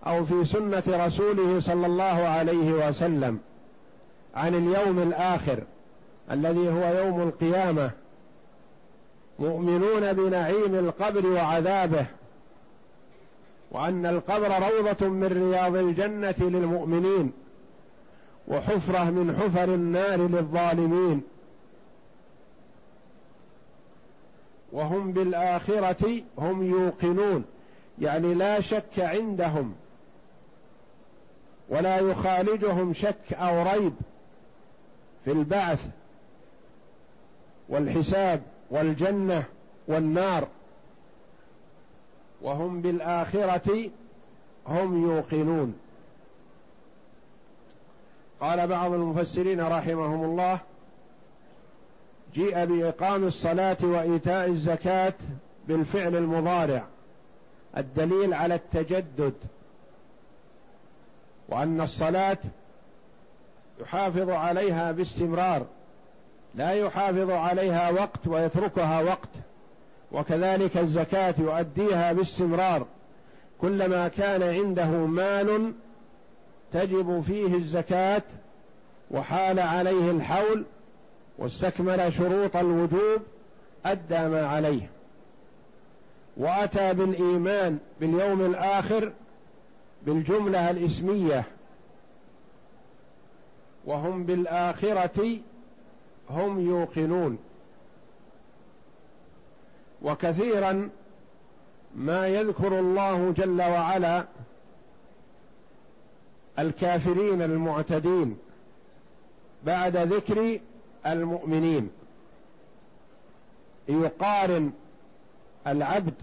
أو 0.07 0.25
في 0.25 0.45
سنة 0.45 0.83
رسوله 0.87 1.59
صلى 1.59 1.85
الله 1.85 2.03
عليه 2.03 2.87
وسلم 2.87 3.39
عن 4.35 4.55
اليوم 4.55 4.99
الآخر 4.99 5.63
الذي 6.31 6.69
هو 6.69 7.05
يوم 7.05 7.21
القيامة 7.21 7.91
مؤمنون 9.39 10.13
بنعيم 10.13 10.75
القبر 10.75 11.27
وعذابه 11.27 12.05
وأن 13.71 14.05
القبر 14.05 14.47
روضة 14.47 15.07
من 15.07 15.51
رياض 15.51 15.75
الجنة 15.75 16.35
للمؤمنين 16.39 17.31
وحفرة 18.47 19.03
من 19.03 19.35
حفر 19.35 19.63
النار 19.63 20.19
للظالمين 20.19 21.21
وهم 24.73 25.11
بالآخرة 25.11 26.21
هم 26.37 26.63
يوقنون. 26.63 27.45
يعني 27.99 28.33
لا 28.33 28.61
شك 28.61 28.99
عندهم. 28.99 29.75
ولا 31.69 31.99
يخالجهم 31.99 32.93
شك 32.93 33.33
أو 33.33 33.63
ريب 33.71 33.93
في 35.25 35.31
البعث 35.31 35.85
والحساب 37.69 38.41
والجنة 38.71 39.43
والنار. 39.87 40.47
وهم 42.41 42.81
بالآخرة 42.81 43.89
هم 44.67 45.03
يوقنون. 45.03 45.75
قال 48.41 48.67
بعض 48.67 48.93
المفسرين 48.93 49.61
رحمهم 49.61 50.23
الله 50.23 50.59
جيء 52.33 52.65
بإقام 52.65 53.23
الصلاة 53.23 53.77
وإيتاء 53.83 54.49
الزكاة 54.49 55.13
بالفعل 55.67 56.15
المضارع. 56.15 56.83
الدليل 57.77 58.33
على 58.33 58.55
التجدد. 58.55 59.33
وأن 61.49 61.81
الصلاة 61.81 62.37
يحافظ 63.81 64.29
عليها 64.29 64.91
باستمرار. 64.91 65.65
لا 66.55 66.71
يحافظ 66.71 67.29
عليها 67.29 67.89
وقت 67.89 68.27
ويتركها 68.27 69.01
وقت. 69.01 69.29
وكذلك 70.11 70.77
الزكاة 70.77 71.35
يؤديها 71.37 72.13
باستمرار. 72.13 72.85
كلما 73.61 74.07
كان 74.07 74.43
عنده 74.43 74.87
مال 74.87 75.73
تجب 76.73 77.23
فيه 77.27 77.55
الزكاة 77.55 78.21
وحال 79.11 79.59
عليه 79.59 80.11
الحول 80.11 80.65
واستكمل 81.37 82.13
شروط 82.13 82.55
الوجوب 82.55 83.21
أدى 83.85 84.19
ما 84.19 84.47
عليه. 84.47 84.89
وأتى 86.37 86.93
بالإيمان 86.93 87.77
باليوم 87.99 88.41
الآخر 88.41 89.11
بالجملة 90.05 90.69
الإسمية. 90.69 91.43
وهم 93.85 94.23
بالآخرة 94.23 95.37
هم 96.29 96.69
يوقنون. 96.69 97.37
وكثيرا 100.01 100.89
ما 101.95 102.27
يذكر 102.27 102.79
الله 102.79 103.33
جل 103.37 103.61
وعلا 103.61 104.25
الكافرين 106.59 107.41
المعتدين 107.41 108.37
بعد 109.65 109.97
ذكر 109.97 110.59
المؤمنين. 111.05 111.89
يقارن 113.87 114.71
العبد 115.67 116.13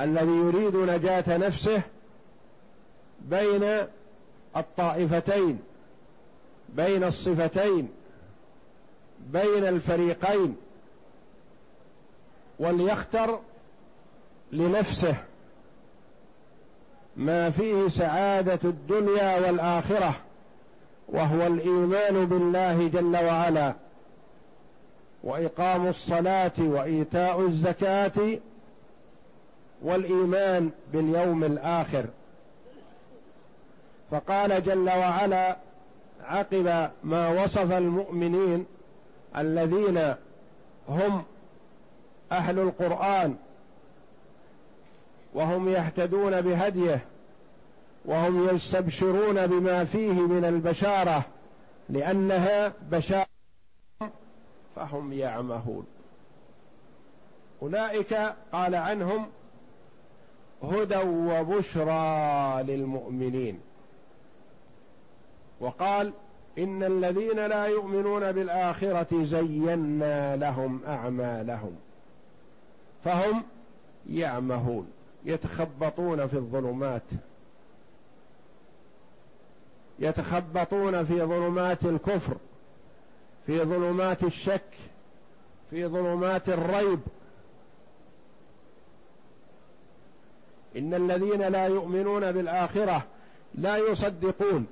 الذي 0.00 0.30
يريد 0.30 0.76
نجاة 0.76 1.36
نفسه 1.36 1.82
بين 3.20 3.86
الطائفتين 4.56 5.58
بين 6.68 7.04
الصفتين 7.04 7.88
بين 9.32 9.64
الفريقين 9.66 10.56
وليختر 12.58 13.40
لنفسه 14.52 15.14
ما 17.16 17.50
فيه 17.50 17.88
سعادة 17.88 18.58
الدنيا 18.64 19.46
والآخرة 19.46 20.14
وهو 21.08 21.46
الإيمان 21.46 22.26
بالله 22.26 22.88
جل 22.88 23.16
وعلا. 23.24 23.74
وإقام 25.24 25.88
الصلاة 25.88 26.52
وإيتاء 26.58 27.40
الزكاة 27.40 28.38
والإيمان 29.82 30.70
باليوم 30.92 31.44
الآخر. 31.44 32.04
فقال 34.10 34.62
جل 34.62 34.88
وعلا 34.88 35.56
عقب 36.24 36.90
ما 37.04 37.42
وصف 37.44 37.72
المؤمنين 37.72 38.66
الذين 39.36 40.14
هم 40.88 41.24
أهل 42.32 42.58
القرآن 42.58 43.36
وهم 45.34 45.68
يهتدون 45.68 46.40
بهديه 46.40 47.04
وهم 48.04 48.48
يستبشرون 48.48 49.46
بما 49.46 49.84
فيه 49.84 50.12
من 50.12 50.44
البشارة 50.44 51.22
لأنها 51.88 52.72
بشارة 52.90 53.26
فهم 54.80 55.12
يعمهون. 55.12 55.86
أولئك 57.62 58.14
قال 58.52 58.74
عنهم 58.74 59.26
هدى 60.62 60.98
وبشرى 61.06 62.62
للمؤمنين. 62.62 63.60
وقال 65.60 66.12
إن 66.58 66.82
الذين 66.82 67.46
لا 67.46 67.64
يؤمنون 67.64 68.32
بالآخرة 68.32 69.24
زينا 69.24 70.36
لهم 70.36 70.80
أعمالهم 70.86 71.76
فهم 73.04 73.42
يعمهون 74.10 74.90
يتخبطون 75.24 76.26
في 76.26 76.34
الظلمات 76.34 77.02
يتخبطون 79.98 81.04
في 81.04 81.22
ظلمات 81.22 81.84
الكفر 81.84 82.36
في 83.46 83.64
ظلمات 83.64 84.22
الشك 84.24 84.62
في 85.70 85.86
ظلمات 85.86 86.48
الريب. 86.48 87.00
إن 90.76 90.94
الذين 90.94 91.42
لا 91.42 91.66
يؤمنون 91.66 92.32
بالآخرة 92.32 93.06
لا 93.54 93.76
يصدقون 93.76 94.66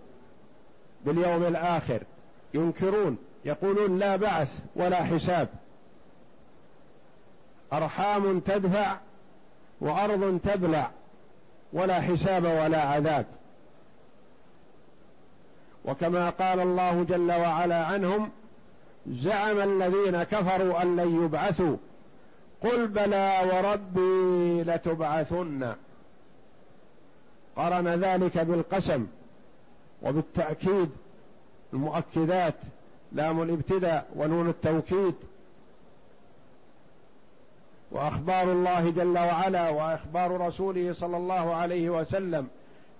باليوم 1.04 1.44
الآخر 1.44 2.02
ينكرون 2.54 3.18
يقولون 3.44 3.98
لا 3.98 4.16
بعث 4.16 4.60
ولا 4.76 5.04
حساب. 5.04 5.48
أرحام 7.72 8.40
تدفع 8.40 8.96
وأرض 9.80 10.40
تبلع 10.44 10.90
ولا 11.72 12.00
حساب 12.00 12.44
ولا 12.44 12.82
عذاب. 12.82 13.26
وكما 15.84 16.30
قال 16.30 16.60
الله 16.60 17.02
جل 17.02 17.32
وعلا 17.32 17.84
عنهم 17.84 18.30
زعم 19.10 19.58
الذين 19.58 20.22
كفروا 20.22 20.82
أن 20.82 20.96
لن 20.96 21.24
يبعثوا. 21.24 21.76
قل 22.62 22.86
بلى 22.86 23.40
وربي 23.52 24.62
لتبعثن. 24.62 25.74
قرن 27.56 27.88
ذلك 27.88 28.38
بالقسم 28.38 29.06
وبالتأكيد. 30.02 30.90
المؤكدات 31.72 32.54
لام 33.12 33.42
الابتداء 33.42 34.06
ونون 34.16 34.48
التوكيد. 34.48 35.14
وأخبار 37.90 38.52
الله 38.52 38.90
جل 38.90 39.18
وعلا 39.18 39.68
وأخبار 39.68 40.40
رسوله 40.40 40.92
صلى 40.92 41.16
الله 41.16 41.54
عليه 41.54 41.90
وسلم. 41.90 42.48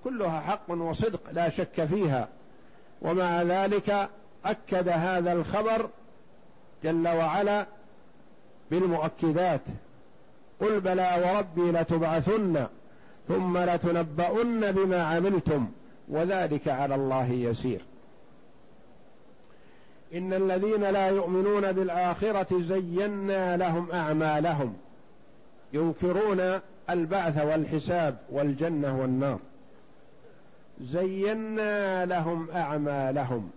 كلها 0.05 0.40
حق 0.40 0.71
وصدق 0.71 1.21
لا 1.33 1.49
شك 1.49 1.85
فيها. 1.85 2.29
ومع 3.03 3.42
ذلك 3.42 4.09
أكد 4.50 4.88
هذا 4.88 5.32
الخبر 5.32 5.88
جل 6.84 7.08
وعلا 7.08 7.66
بالمؤكدات. 8.70 9.61
قل 10.61 10.80
بلى 10.80 11.22
وربي 11.24 11.72
لتبعثن 11.78 12.66
ثم 13.28 13.58
لتنبؤن 13.58 14.72
بما 14.72 15.02
عملتم 15.02 15.68
وذلك 16.08 16.68
على 16.68 16.94
الله 16.94 17.30
يسير. 17.30 17.80
إن 20.14 20.32
الذين 20.32 20.84
لا 20.84 21.08
يؤمنون 21.08 21.72
بالآخرة 21.72 22.62
زينا 22.62 23.56
لهم 23.56 23.90
أعمالهم 23.92 24.76
ينكرون 25.72 26.61
البعث 26.90 27.44
والحساب 27.44 28.16
والجنة 28.30 29.00
والنار. 29.00 29.38
زينا 30.80 32.06
لهم 32.06 32.50
أعمالهم. 32.50 33.50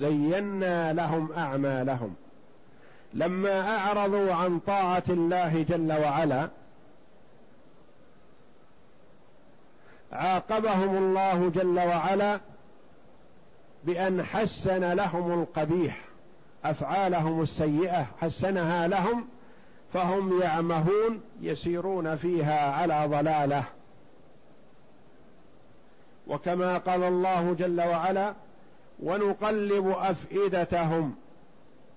زينا 0.00 0.92
لهم 0.92 1.32
أعمالهم. 1.32 2.14
لما 3.14 3.76
أعرضوا 3.76 4.34
عن 4.34 4.58
طاعة 4.58 5.02
الله 5.08 5.62
جل 5.62 5.92
وعلا 5.92 6.48
عاقبهم 10.12 10.96
الله 10.96 11.48
جل 11.48 11.78
وعلا 11.78 12.40
بأن 13.84 14.22
حسن 14.22 14.92
لهم 14.92 15.40
القبيح 15.40 16.04
أفعالهم 16.64 17.42
السيئة 17.42 18.06
حسنها 18.20 18.88
لهم 18.88 19.28
فهم 19.92 20.40
يعمهون 20.42 21.20
يسيرون 21.40 22.16
فيها 22.16 22.70
على 22.72 23.06
ضلالة. 23.06 23.64
وكما 26.26 26.78
قال 26.78 27.02
الله 27.02 27.54
جل 27.58 27.80
وعلا 27.80 28.34
ونقلب 29.02 29.88
أفئدتهم 29.88 31.14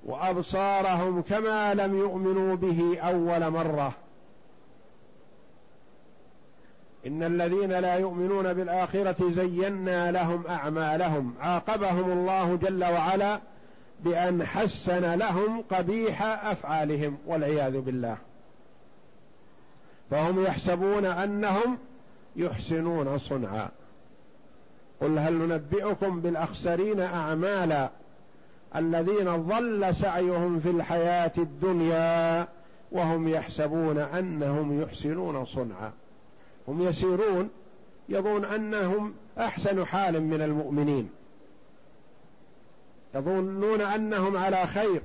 وأبصارهم 0.06 1.22
كما 1.22 1.74
لم 1.74 1.98
يؤمنوا 1.98 2.56
به 2.56 3.00
أول 3.00 3.50
مرة. 3.50 3.94
إن 7.08 7.24
الذين 7.24 7.72
لا 7.72 7.96
يؤمنون 7.96 8.54
بالآخرة 8.54 9.32
زينا 9.32 10.12
لهم 10.12 10.48
أعمالهم. 10.48 11.34
عاقبهم 11.39 12.12
الله 12.12 12.56
جل 12.56 12.84
وعلا 12.84 13.39
بأن 14.00 14.46
حسن 14.46 15.13
لهم 15.13 15.62
قبيح 15.72 16.46
أفعالهم 16.48 17.18
والعياذ 17.26 17.82
بالله. 17.82 18.18
فهم 20.12 20.44
يحسبون 20.44 21.06
أنهم 21.06 21.78
يحسنون 22.36 23.18
صنعا. 23.18 23.70
قل 25.04 25.20
هل 25.20 25.34
ننبئكم 25.34 26.22
بالأخسرين 26.22 27.00
أعمالا 27.00 27.89
الذين 28.76 29.48
ضل 29.48 29.96
سعيهم 29.96 30.60
في 30.60 30.70
الحياة 30.70 31.32
الدنيا 31.38 32.48
وهم 32.92 33.28
يحسبون 33.28 33.98
أنهم 33.98 34.82
يحسنون 34.82 35.46
صنعا. 35.46 35.92
هم 36.68 36.82
يسيرون 36.82 37.50
يظن 38.10 38.46
أنهم 38.46 39.13
أحسن 39.39 39.86
حال 39.86 40.22
من 40.24 40.42
المؤمنين. 40.42 41.10
يظنون 43.16 43.82
أنهم 43.82 44.38
على 44.38 44.68
خير 44.68 45.02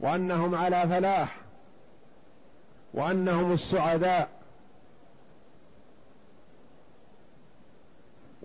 وأنهم 0.00 0.54
على 0.54 0.82
فلاح 0.88 1.36
وأنهم 2.94 3.52
السعداء. 3.52 4.35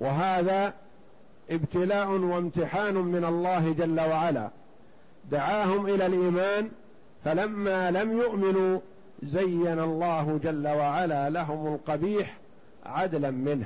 وهذا 0.02 0.74
ابتلاء 1.52 2.10
وامتحان 2.10 2.94
من 2.94 3.26
الله 3.26 3.74
جل 3.74 4.00
وعلا. 4.00 4.50
دعاهم 5.32 5.86
إلى 5.86 6.06
الإيمان 6.06 6.70
فلما 7.26 7.92
لم 7.92 8.18
يؤمنوا 8.18 8.80
زين 9.24 9.80
الله 9.80 10.40
جل 10.44 10.68
وعلا 10.68 11.30
لهم 11.30 11.74
القبيح 11.74 12.38
عدلا 12.86 13.32
منه 13.32 13.66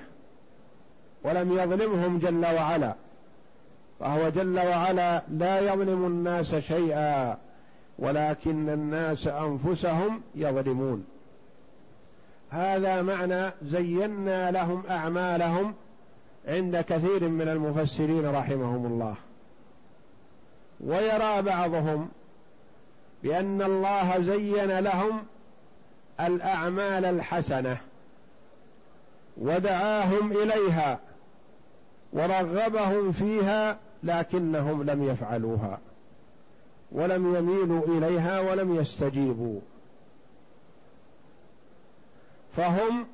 ولم 1.23 1.57
يظلمهم 1.57 2.19
جل 2.19 2.45
وعلا. 2.45 2.93
فهو 3.99 4.29
جل 4.29 4.59
وعلا 4.59 5.21
لا 5.29 5.59
يظلم 5.59 6.05
الناس 6.05 6.55
شيئا 6.55 7.37
ولكن 7.99 8.69
الناس 8.69 9.27
أنفسهم 9.27 10.21
يظلمون. 10.35 11.05
هذا 12.49 13.01
معنى 13.01 13.51
زينا 13.63 14.51
لهم 14.51 14.83
أعمالهم 14.89 15.73
عند 16.47 16.77
كثير 16.77 17.29
من 17.29 17.47
المفسرين 17.47 18.25
رحمهم 18.25 18.85
الله. 18.85 19.15
ويرى 20.79 21.41
بعضهم 21.41 22.09
بأن 23.23 23.61
الله 23.61 24.21
زين 24.21 24.79
لهم 24.79 25.23
الأعمال 26.19 27.05
الحسنة 27.05 27.77
ودعاهم 29.37 30.31
إليها 30.31 30.99
ورغبهم 32.13 33.11
فيها 33.11 33.77
لكنهم 34.03 34.83
لم 34.83 35.03
يفعلوها 35.03 35.79
ولم 36.91 37.35
يميلوا 37.35 37.85
إليها 37.87 38.39
ولم 38.39 38.75
يستجيبوا. 38.75 39.59
فهم 42.57 43.05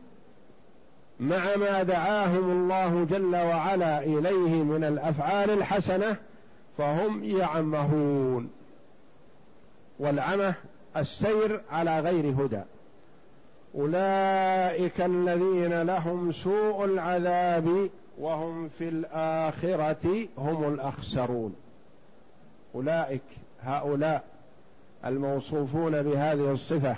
مع 1.21 1.55
ما 1.55 1.83
دعاهم 1.83 2.51
الله 2.51 3.05
جل 3.05 3.35
وعلا 3.35 4.03
إليه 4.03 4.63
من 4.63 4.83
الأفعال 4.83 5.49
الحسنة 5.49 6.15
فهم 6.77 7.23
يعمهون. 7.23 8.49
والعمه 9.99 10.53
السير 10.97 11.61
على 11.71 11.99
غير 11.99 12.45
هدى. 12.45 12.61
أولئك 13.75 15.01
الذين 15.01 15.81
لهم 15.81 16.31
سوء 16.31 16.85
العذاب 16.85 17.89
وهم 18.19 18.69
في 18.69 18.89
الآخرة 18.89 20.27
هم 20.37 20.73
الأخسرون. 20.73 21.55
أولئك 22.75 23.21
هؤلاء 23.63 24.23
الموصوفون 25.05 26.01
بهذه 26.01 26.51
الصفة 26.51 26.95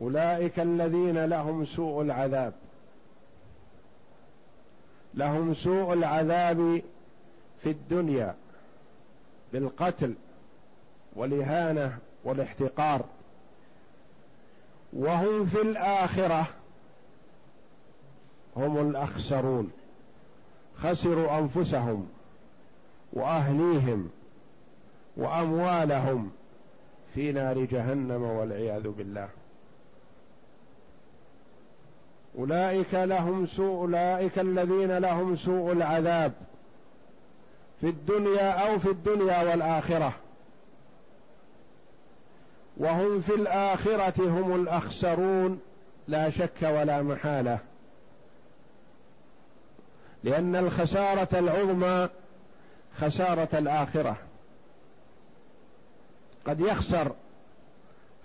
أولئك 0.00 0.60
الذين 0.60 1.24
لهم 1.24 1.66
سوء 1.66 2.02
العذاب. 2.02 2.52
لهم 5.14 5.54
سوء 5.54 5.92
العذاب 5.92 6.82
في 7.62 7.70
الدنيا 7.70 8.34
بالقتل 9.52 10.14
والإهانة 11.16 11.98
والاحتقار. 12.24 13.04
وهم 14.92 15.46
في 15.46 15.60
الآخرة 15.62 16.46
هم 18.56 18.90
الأخسرون. 18.90 19.70
خسروا 20.76 21.38
أنفسهم 21.38 22.08
وأهليهم 23.12 24.10
وأموالهم 25.16 26.30
في 27.14 27.32
نار 27.32 27.64
جهنم 27.64 28.22
والعياذ 28.22 28.88
بالله. 28.88 29.28
أولئك 32.38 32.94
لهم 32.94 33.46
سوء 33.46 33.80
أولئك 33.80 34.38
الذين 34.38 34.98
لهم 34.98 35.36
سوء 35.36 35.72
العذاب 35.72 36.32
في 37.80 37.86
الدنيا 37.88 38.50
أو 38.50 38.78
في 38.78 38.88
الدنيا 38.88 39.42
والآخرة. 39.42 40.12
وهم 42.76 43.20
في 43.20 43.34
الآخرة 43.34 44.14
هم 44.18 44.62
الأخسرون 44.62 45.60
لا 46.08 46.30
شك 46.30 46.62
ولا 46.62 47.02
محالة. 47.02 47.58
لأن 50.24 50.56
الخسارة 50.56 51.38
العظمى 51.38 52.08
خسارة 52.98 53.48
الآخرة. 53.58 54.16
قد 56.46 56.60
يخسر 56.60 57.12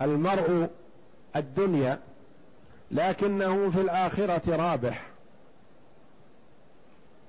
المرء 0.02 0.68
الدنيا 1.36 1.98
لكنه 2.90 3.70
في 3.70 3.80
الآخرة 3.80 4.56
رابح. 4.56 5.06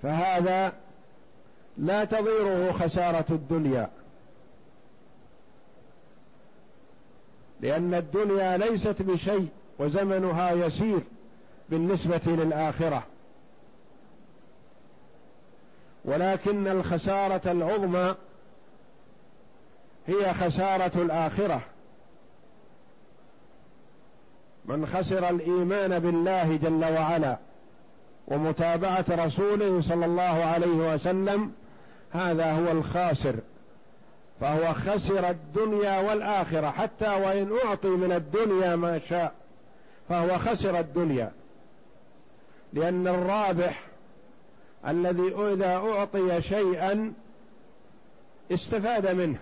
فهذا 0.04 0.74
لا 1.78 2.06
تضيره 2.06 2.72
خسارة 2.72 3.26
الدنيا. 3.30 3.90
لأن 7.62 7.94
الدنيا 7.94 8.58
ليست 8.58 9.02
بشيء 9.02 9.48
وزمنها 9.80 10.52
يسير 10.52 11.02
بالنسبة 11.70 12.22
للآخرة. 12.26 13.04
ولكن 16.06 16.68
الخسارة 16.68 17.52
العظمى 17.52 18.16
هي 20.08 20.34
خسارة 20.34 20.92
الآخرة. 21.02 21.62
من 24.68 24.86
خسر 24.86 25.30
الإيمان 25.30 26.00
بالله 26.00 26.56
جل 26.56 26.86
وعلا 26.94 27.38
ومتابعة 28.28 29.06
رسوله 29.10 29.82
صلى 29.82 30.06
الله 30.06 30.24
عليه 30.24 30.94
وسلم 30.94 31.52
هذا 32.12 32.52
هو 32.52 32.72
الخاسر 32.72 33.36
فهو 34.42 34.74
خسر 34.74 35.30
الدنيا 35.30 36.00
والآخرة 36.00 36.70
حتى 36.70 37.08
وإن 37.08 37.52
أعطي 37.66 37.88
من 37.88 38.12
الدنيا 38.12 38.76
ما 38.76 39.00
شاء 39.00 39.34
فهو 40.10 40.38
خسر 40.38 40.80
الدنيا. 40.80 41.32
لأن 42.74 43.08
الرابح 43.08 43.84
الذي 44.88 45.34
إذا 45.54 45.76
أعطي 45.76 46.42
شيئا 46.42 47.14
استفاد 48.52 49.16
منه. 49.16 49.40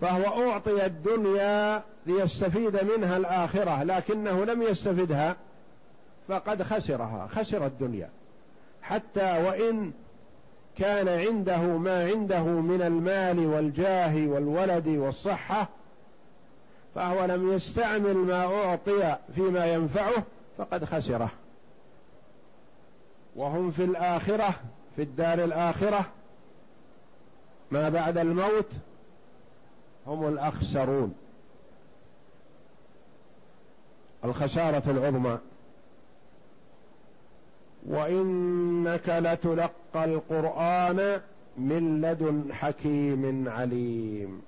فهو 0.00 0.50
أعطي 0.50 0.86
الدنيا 0.86 1.82
ليستفيد 2.06 2.84
منها 2.84 3.16
الآخرة 3.16 3.82
لكنه 3.82 4.44
لم 4.44 4.62
يستفدها 4.62 5.36
فقد 6.28 6.62
خسرها 6.62 7.28
خسر 7.32 7.66
الدنيا. 7.66 8.10
حتى 8.82 9.42
وإن 9.42 9.92
كان 10.78 11.08
عنده 11.08 11.60
ما 11.60 12.04
عنده 12.04 12.42
من 12.42 12.82
المال 12.82 13.46
والجاه 13.46 14.26
والولد 14.26 14.88
والصحة 14.88 15.68
فهو 16.94 17.24
لم 17.24 17.52
يستعمل 17.52 18.14
ما 18.16 18.44
أعطي 18.44 19.16
فيما 19.34 19.66
ينفعه 19.66 20.22
فقد 20.58 20.84
خسره. 20.84 21.30
وهم 23.36 23.70
في 23.70 23.84
الآخرة 23.84 24.54
في 24.96 25.02
الدار 25.02 25.44
الآخرة 25.44 26.06
ما 27.70 27.88
بعد 27.88 28.18
الموت 28.18 28.66
هم 30.06 30.28
الأخسرون. 30.28 31.14
الخسارة 34.24 34.90
العظمى. 34.90 35.38
وإنك 37.86 39.08
لتلقى 39.08 40.04
القرآن 40.04 41.20
من 41.56 42.00
لدن 42.00 42.52
حكيم 42.52 43.48
عليم. 43.48 44.42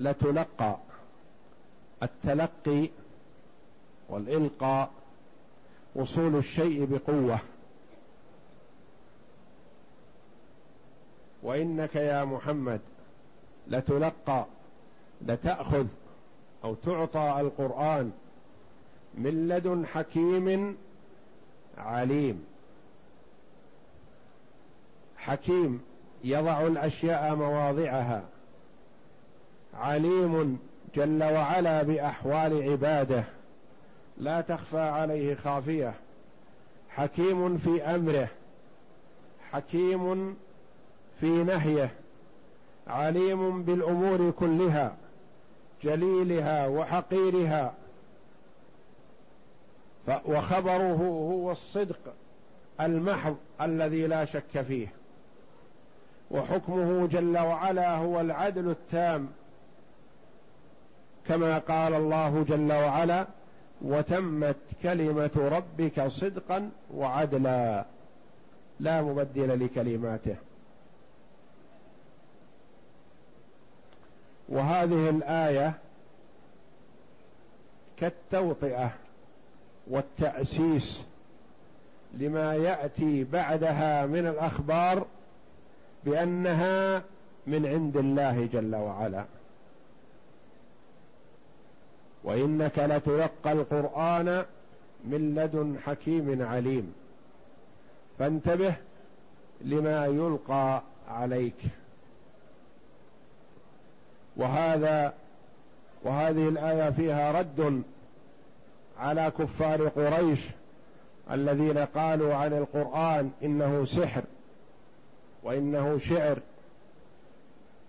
لتلقى 0.00 0.76
التلقي 2.02 2.88
والإلقاء 4.08 4.90
وصول 5.94 6.36
الشيء 6.36 6.84
بقوة. 6.84 7.38
وإنك 11.42 11.96
يا 11.96 12.24
محمد 12.24 12.80
لتلقى 13.68 14.46
لتأخذ 15.22 15.86
أو 16.64 16.74
تعطى 16.74 17.36
القرآن 17.40 18.12
من 19.14 19.48
لدن 19.48 19.86
حكيم 19.86 20.76
عليم. 21.78 22.44
حكيم 25.16 25.80
يضع 26.24 26.66
الأشياء 26.66 27.34
مواضعها. 27.34 28.22
عليم 29.74 30.58
جل 30.94 31.24
وعلا 31.24 31.82
بأحوال 31.82 32.70
عباده. 32.70 33.24
لا 34.18 34.40
تخفى 34.40 34.80
عليه 34.80 35.34
خافية. 35.34 35.94
حكيم 36.90 37.58
في 37.58 37.82
أمره. 37.82 38.28
حكيم 39.50 40.36
في 41.20 41.26
نهيه 41.26 41.90
عليم 42.86 43.62
بالأمور 43.62 44.30
كلها 44.30 44.96
جليلها 45.82 46.66
وحقيرها 46.66 47.74
وخبره 50.26 50.96
هو 51.32 51.52
الصدق 51.52 52.14
المحض 52.80 53.36
الذي 53.60 54.06
لا 54.06 54.24
شك 54.24 54.62
فيه. 54.62 54.88
وحكمه 56.30 57.06
جل 57.06 57.38
وعلا 57.38 57.96
هو 57.96 58.20
العدل 58.20 58.70
التام 58.70 59.28
كما 61.26 61.58
قال 61.58 61.94
الله 61.94 62.44
جل 62.48 62.72
وعلا 62.72 63.26
وتمت 63.82 64.56
كلمة 64.82 65.30
ربك 65.36 66.06
صدقا 66.08 66.70
وعدلا. 66.94 67.84
لا 68.80 69.02
مبدل 69.02 69.64
لكلماته. 69.64 70.36
وهذه 74.48 75.10
الآية 75.10 75.74
كالتوطئة 77.96 78.90
والتأسيس 79.86 81.02
لما 82.14 82.54
يأتي 82.54 83.24
بعدها 83.24 84.06
من 84.06 84.26
الأخبار 84.26 85.06
بأنها 86.04 87.02
من 87.46 87.66
عند 87.66 87.96
الله 87.96 88.46
جل 88.52 88.76
وعلا. 88.76 89.24
وإنك 92.24 92.78
لتلقى 92.78 93.52
القرآن 93.52 94.44
من 95.04 95.34
لدن 95.34 95.76
حكيم 95.84 96.42
عليم. 96.42 96.94
فانتبه 98.18 98.74
لما 99.60 100.06
يلقى 100.06 100.82
عليك. 101.08 101.64
وهذا 104.38 105.12
وهذه 106.04 106.48
الآية 106.48 106.90
فيها 106.90 107.40
رد 107.40 107.82
على 108.98 109.32
كفار 109.38 109.88
قريش 109.88 110.40
الذين 111.30 111.78
قالوا 111.78 112.34
عن 112.34 112.52
القرآن 112.52 113.30
إنه 113.42 113.84
سحر 113.84 114.22
وإنه 115.42 115.98
شعر 115.98 116.38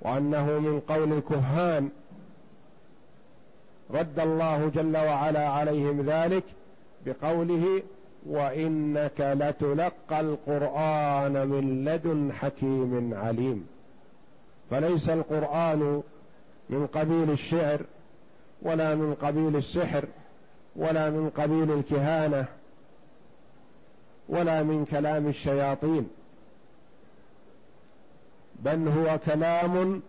وأنه 0.01 0.59
من 0.59 0.79
قول 0.79 1.13
الكهان. 1.13 1.89
رد 3.91 4.19
الله 4.19 4.71
جل 4.75 4.97
وعلا 4.97 5.49
عليهم 5.49 6.01
ذلك 6.01 6.43
بقوله 7.05 7.83
وإنك 8.25 9.21
لتلقى 9.21 10.19
القرآن 10.19 11.47
من 11.47 11.85
لدن 11.85 12.33
حكيم 12.33 13.13
عليم. 13.13 13.67
فليس 14.69 15.09
القرآن 15.09 16.03
من 16.69 16.87
قبيل 16.87 17.31
الشعر 17.31 17.81
ولا 18.61 18.95
من 18.95 19.13
قبيل 19.13 19.55
السحر 19.55 20.05
ولا 20.75 21.09
من 21.09 21.29
قبيل 21.29 21.71
الكهانة 21.71 22.45
ولا 24.29 24.63
من 24.63 24.85
كلام 24.85 25.27
الشياطين. 25.27 26.09
بل 28.55 28.87
هو 28.87 29.19
كلام 29.25 30.01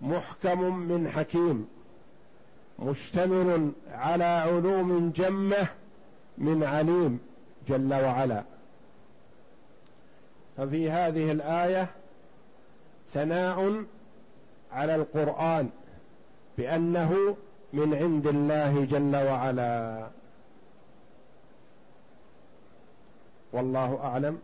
محكم 0.00 0.76
من 0.76 1.08
حكيم 1.08 1.68
مشتمل 2.78 3.72
على 3.92 4.24
علوم 4.24 5.12
جمة 5.16 5.68
من 6.38 6.64
عليم 6.64 7.18
جل 7.68 7.94
وعلا. 7.94 8.42
ففي 10.56 10.90
هذه 10.90 11.32
الآية 11.32 11.88
ثناء 13.14 13.84
على 14.72 14.94
القرآن 14.94 15.68
بأنه 16.58 17.36
من 17.72 17.94
عند 17.94 18.26
الله 18.26 18.84
جل 18.84 19.16
وعلا. 19.16 20.06
والله 23.52 23.98
أعلم. 24.04 24.38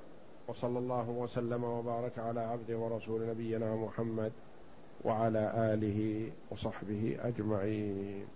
وصلى 0.49 0.79
الله 0.79 1.11
وسلم 1.11 1.65
وبارك 1.65 2.19
على 2.19 2.41
عبده 2.41 2.79
ورسول 2.79 3.29
نبينا 3.29 3.77
محمد 3.77 4.33
وعلى 5.05 5.53
آله 5.57 6.31
وصحبه 6.51 7.19
أجمعين. 7.23 8.27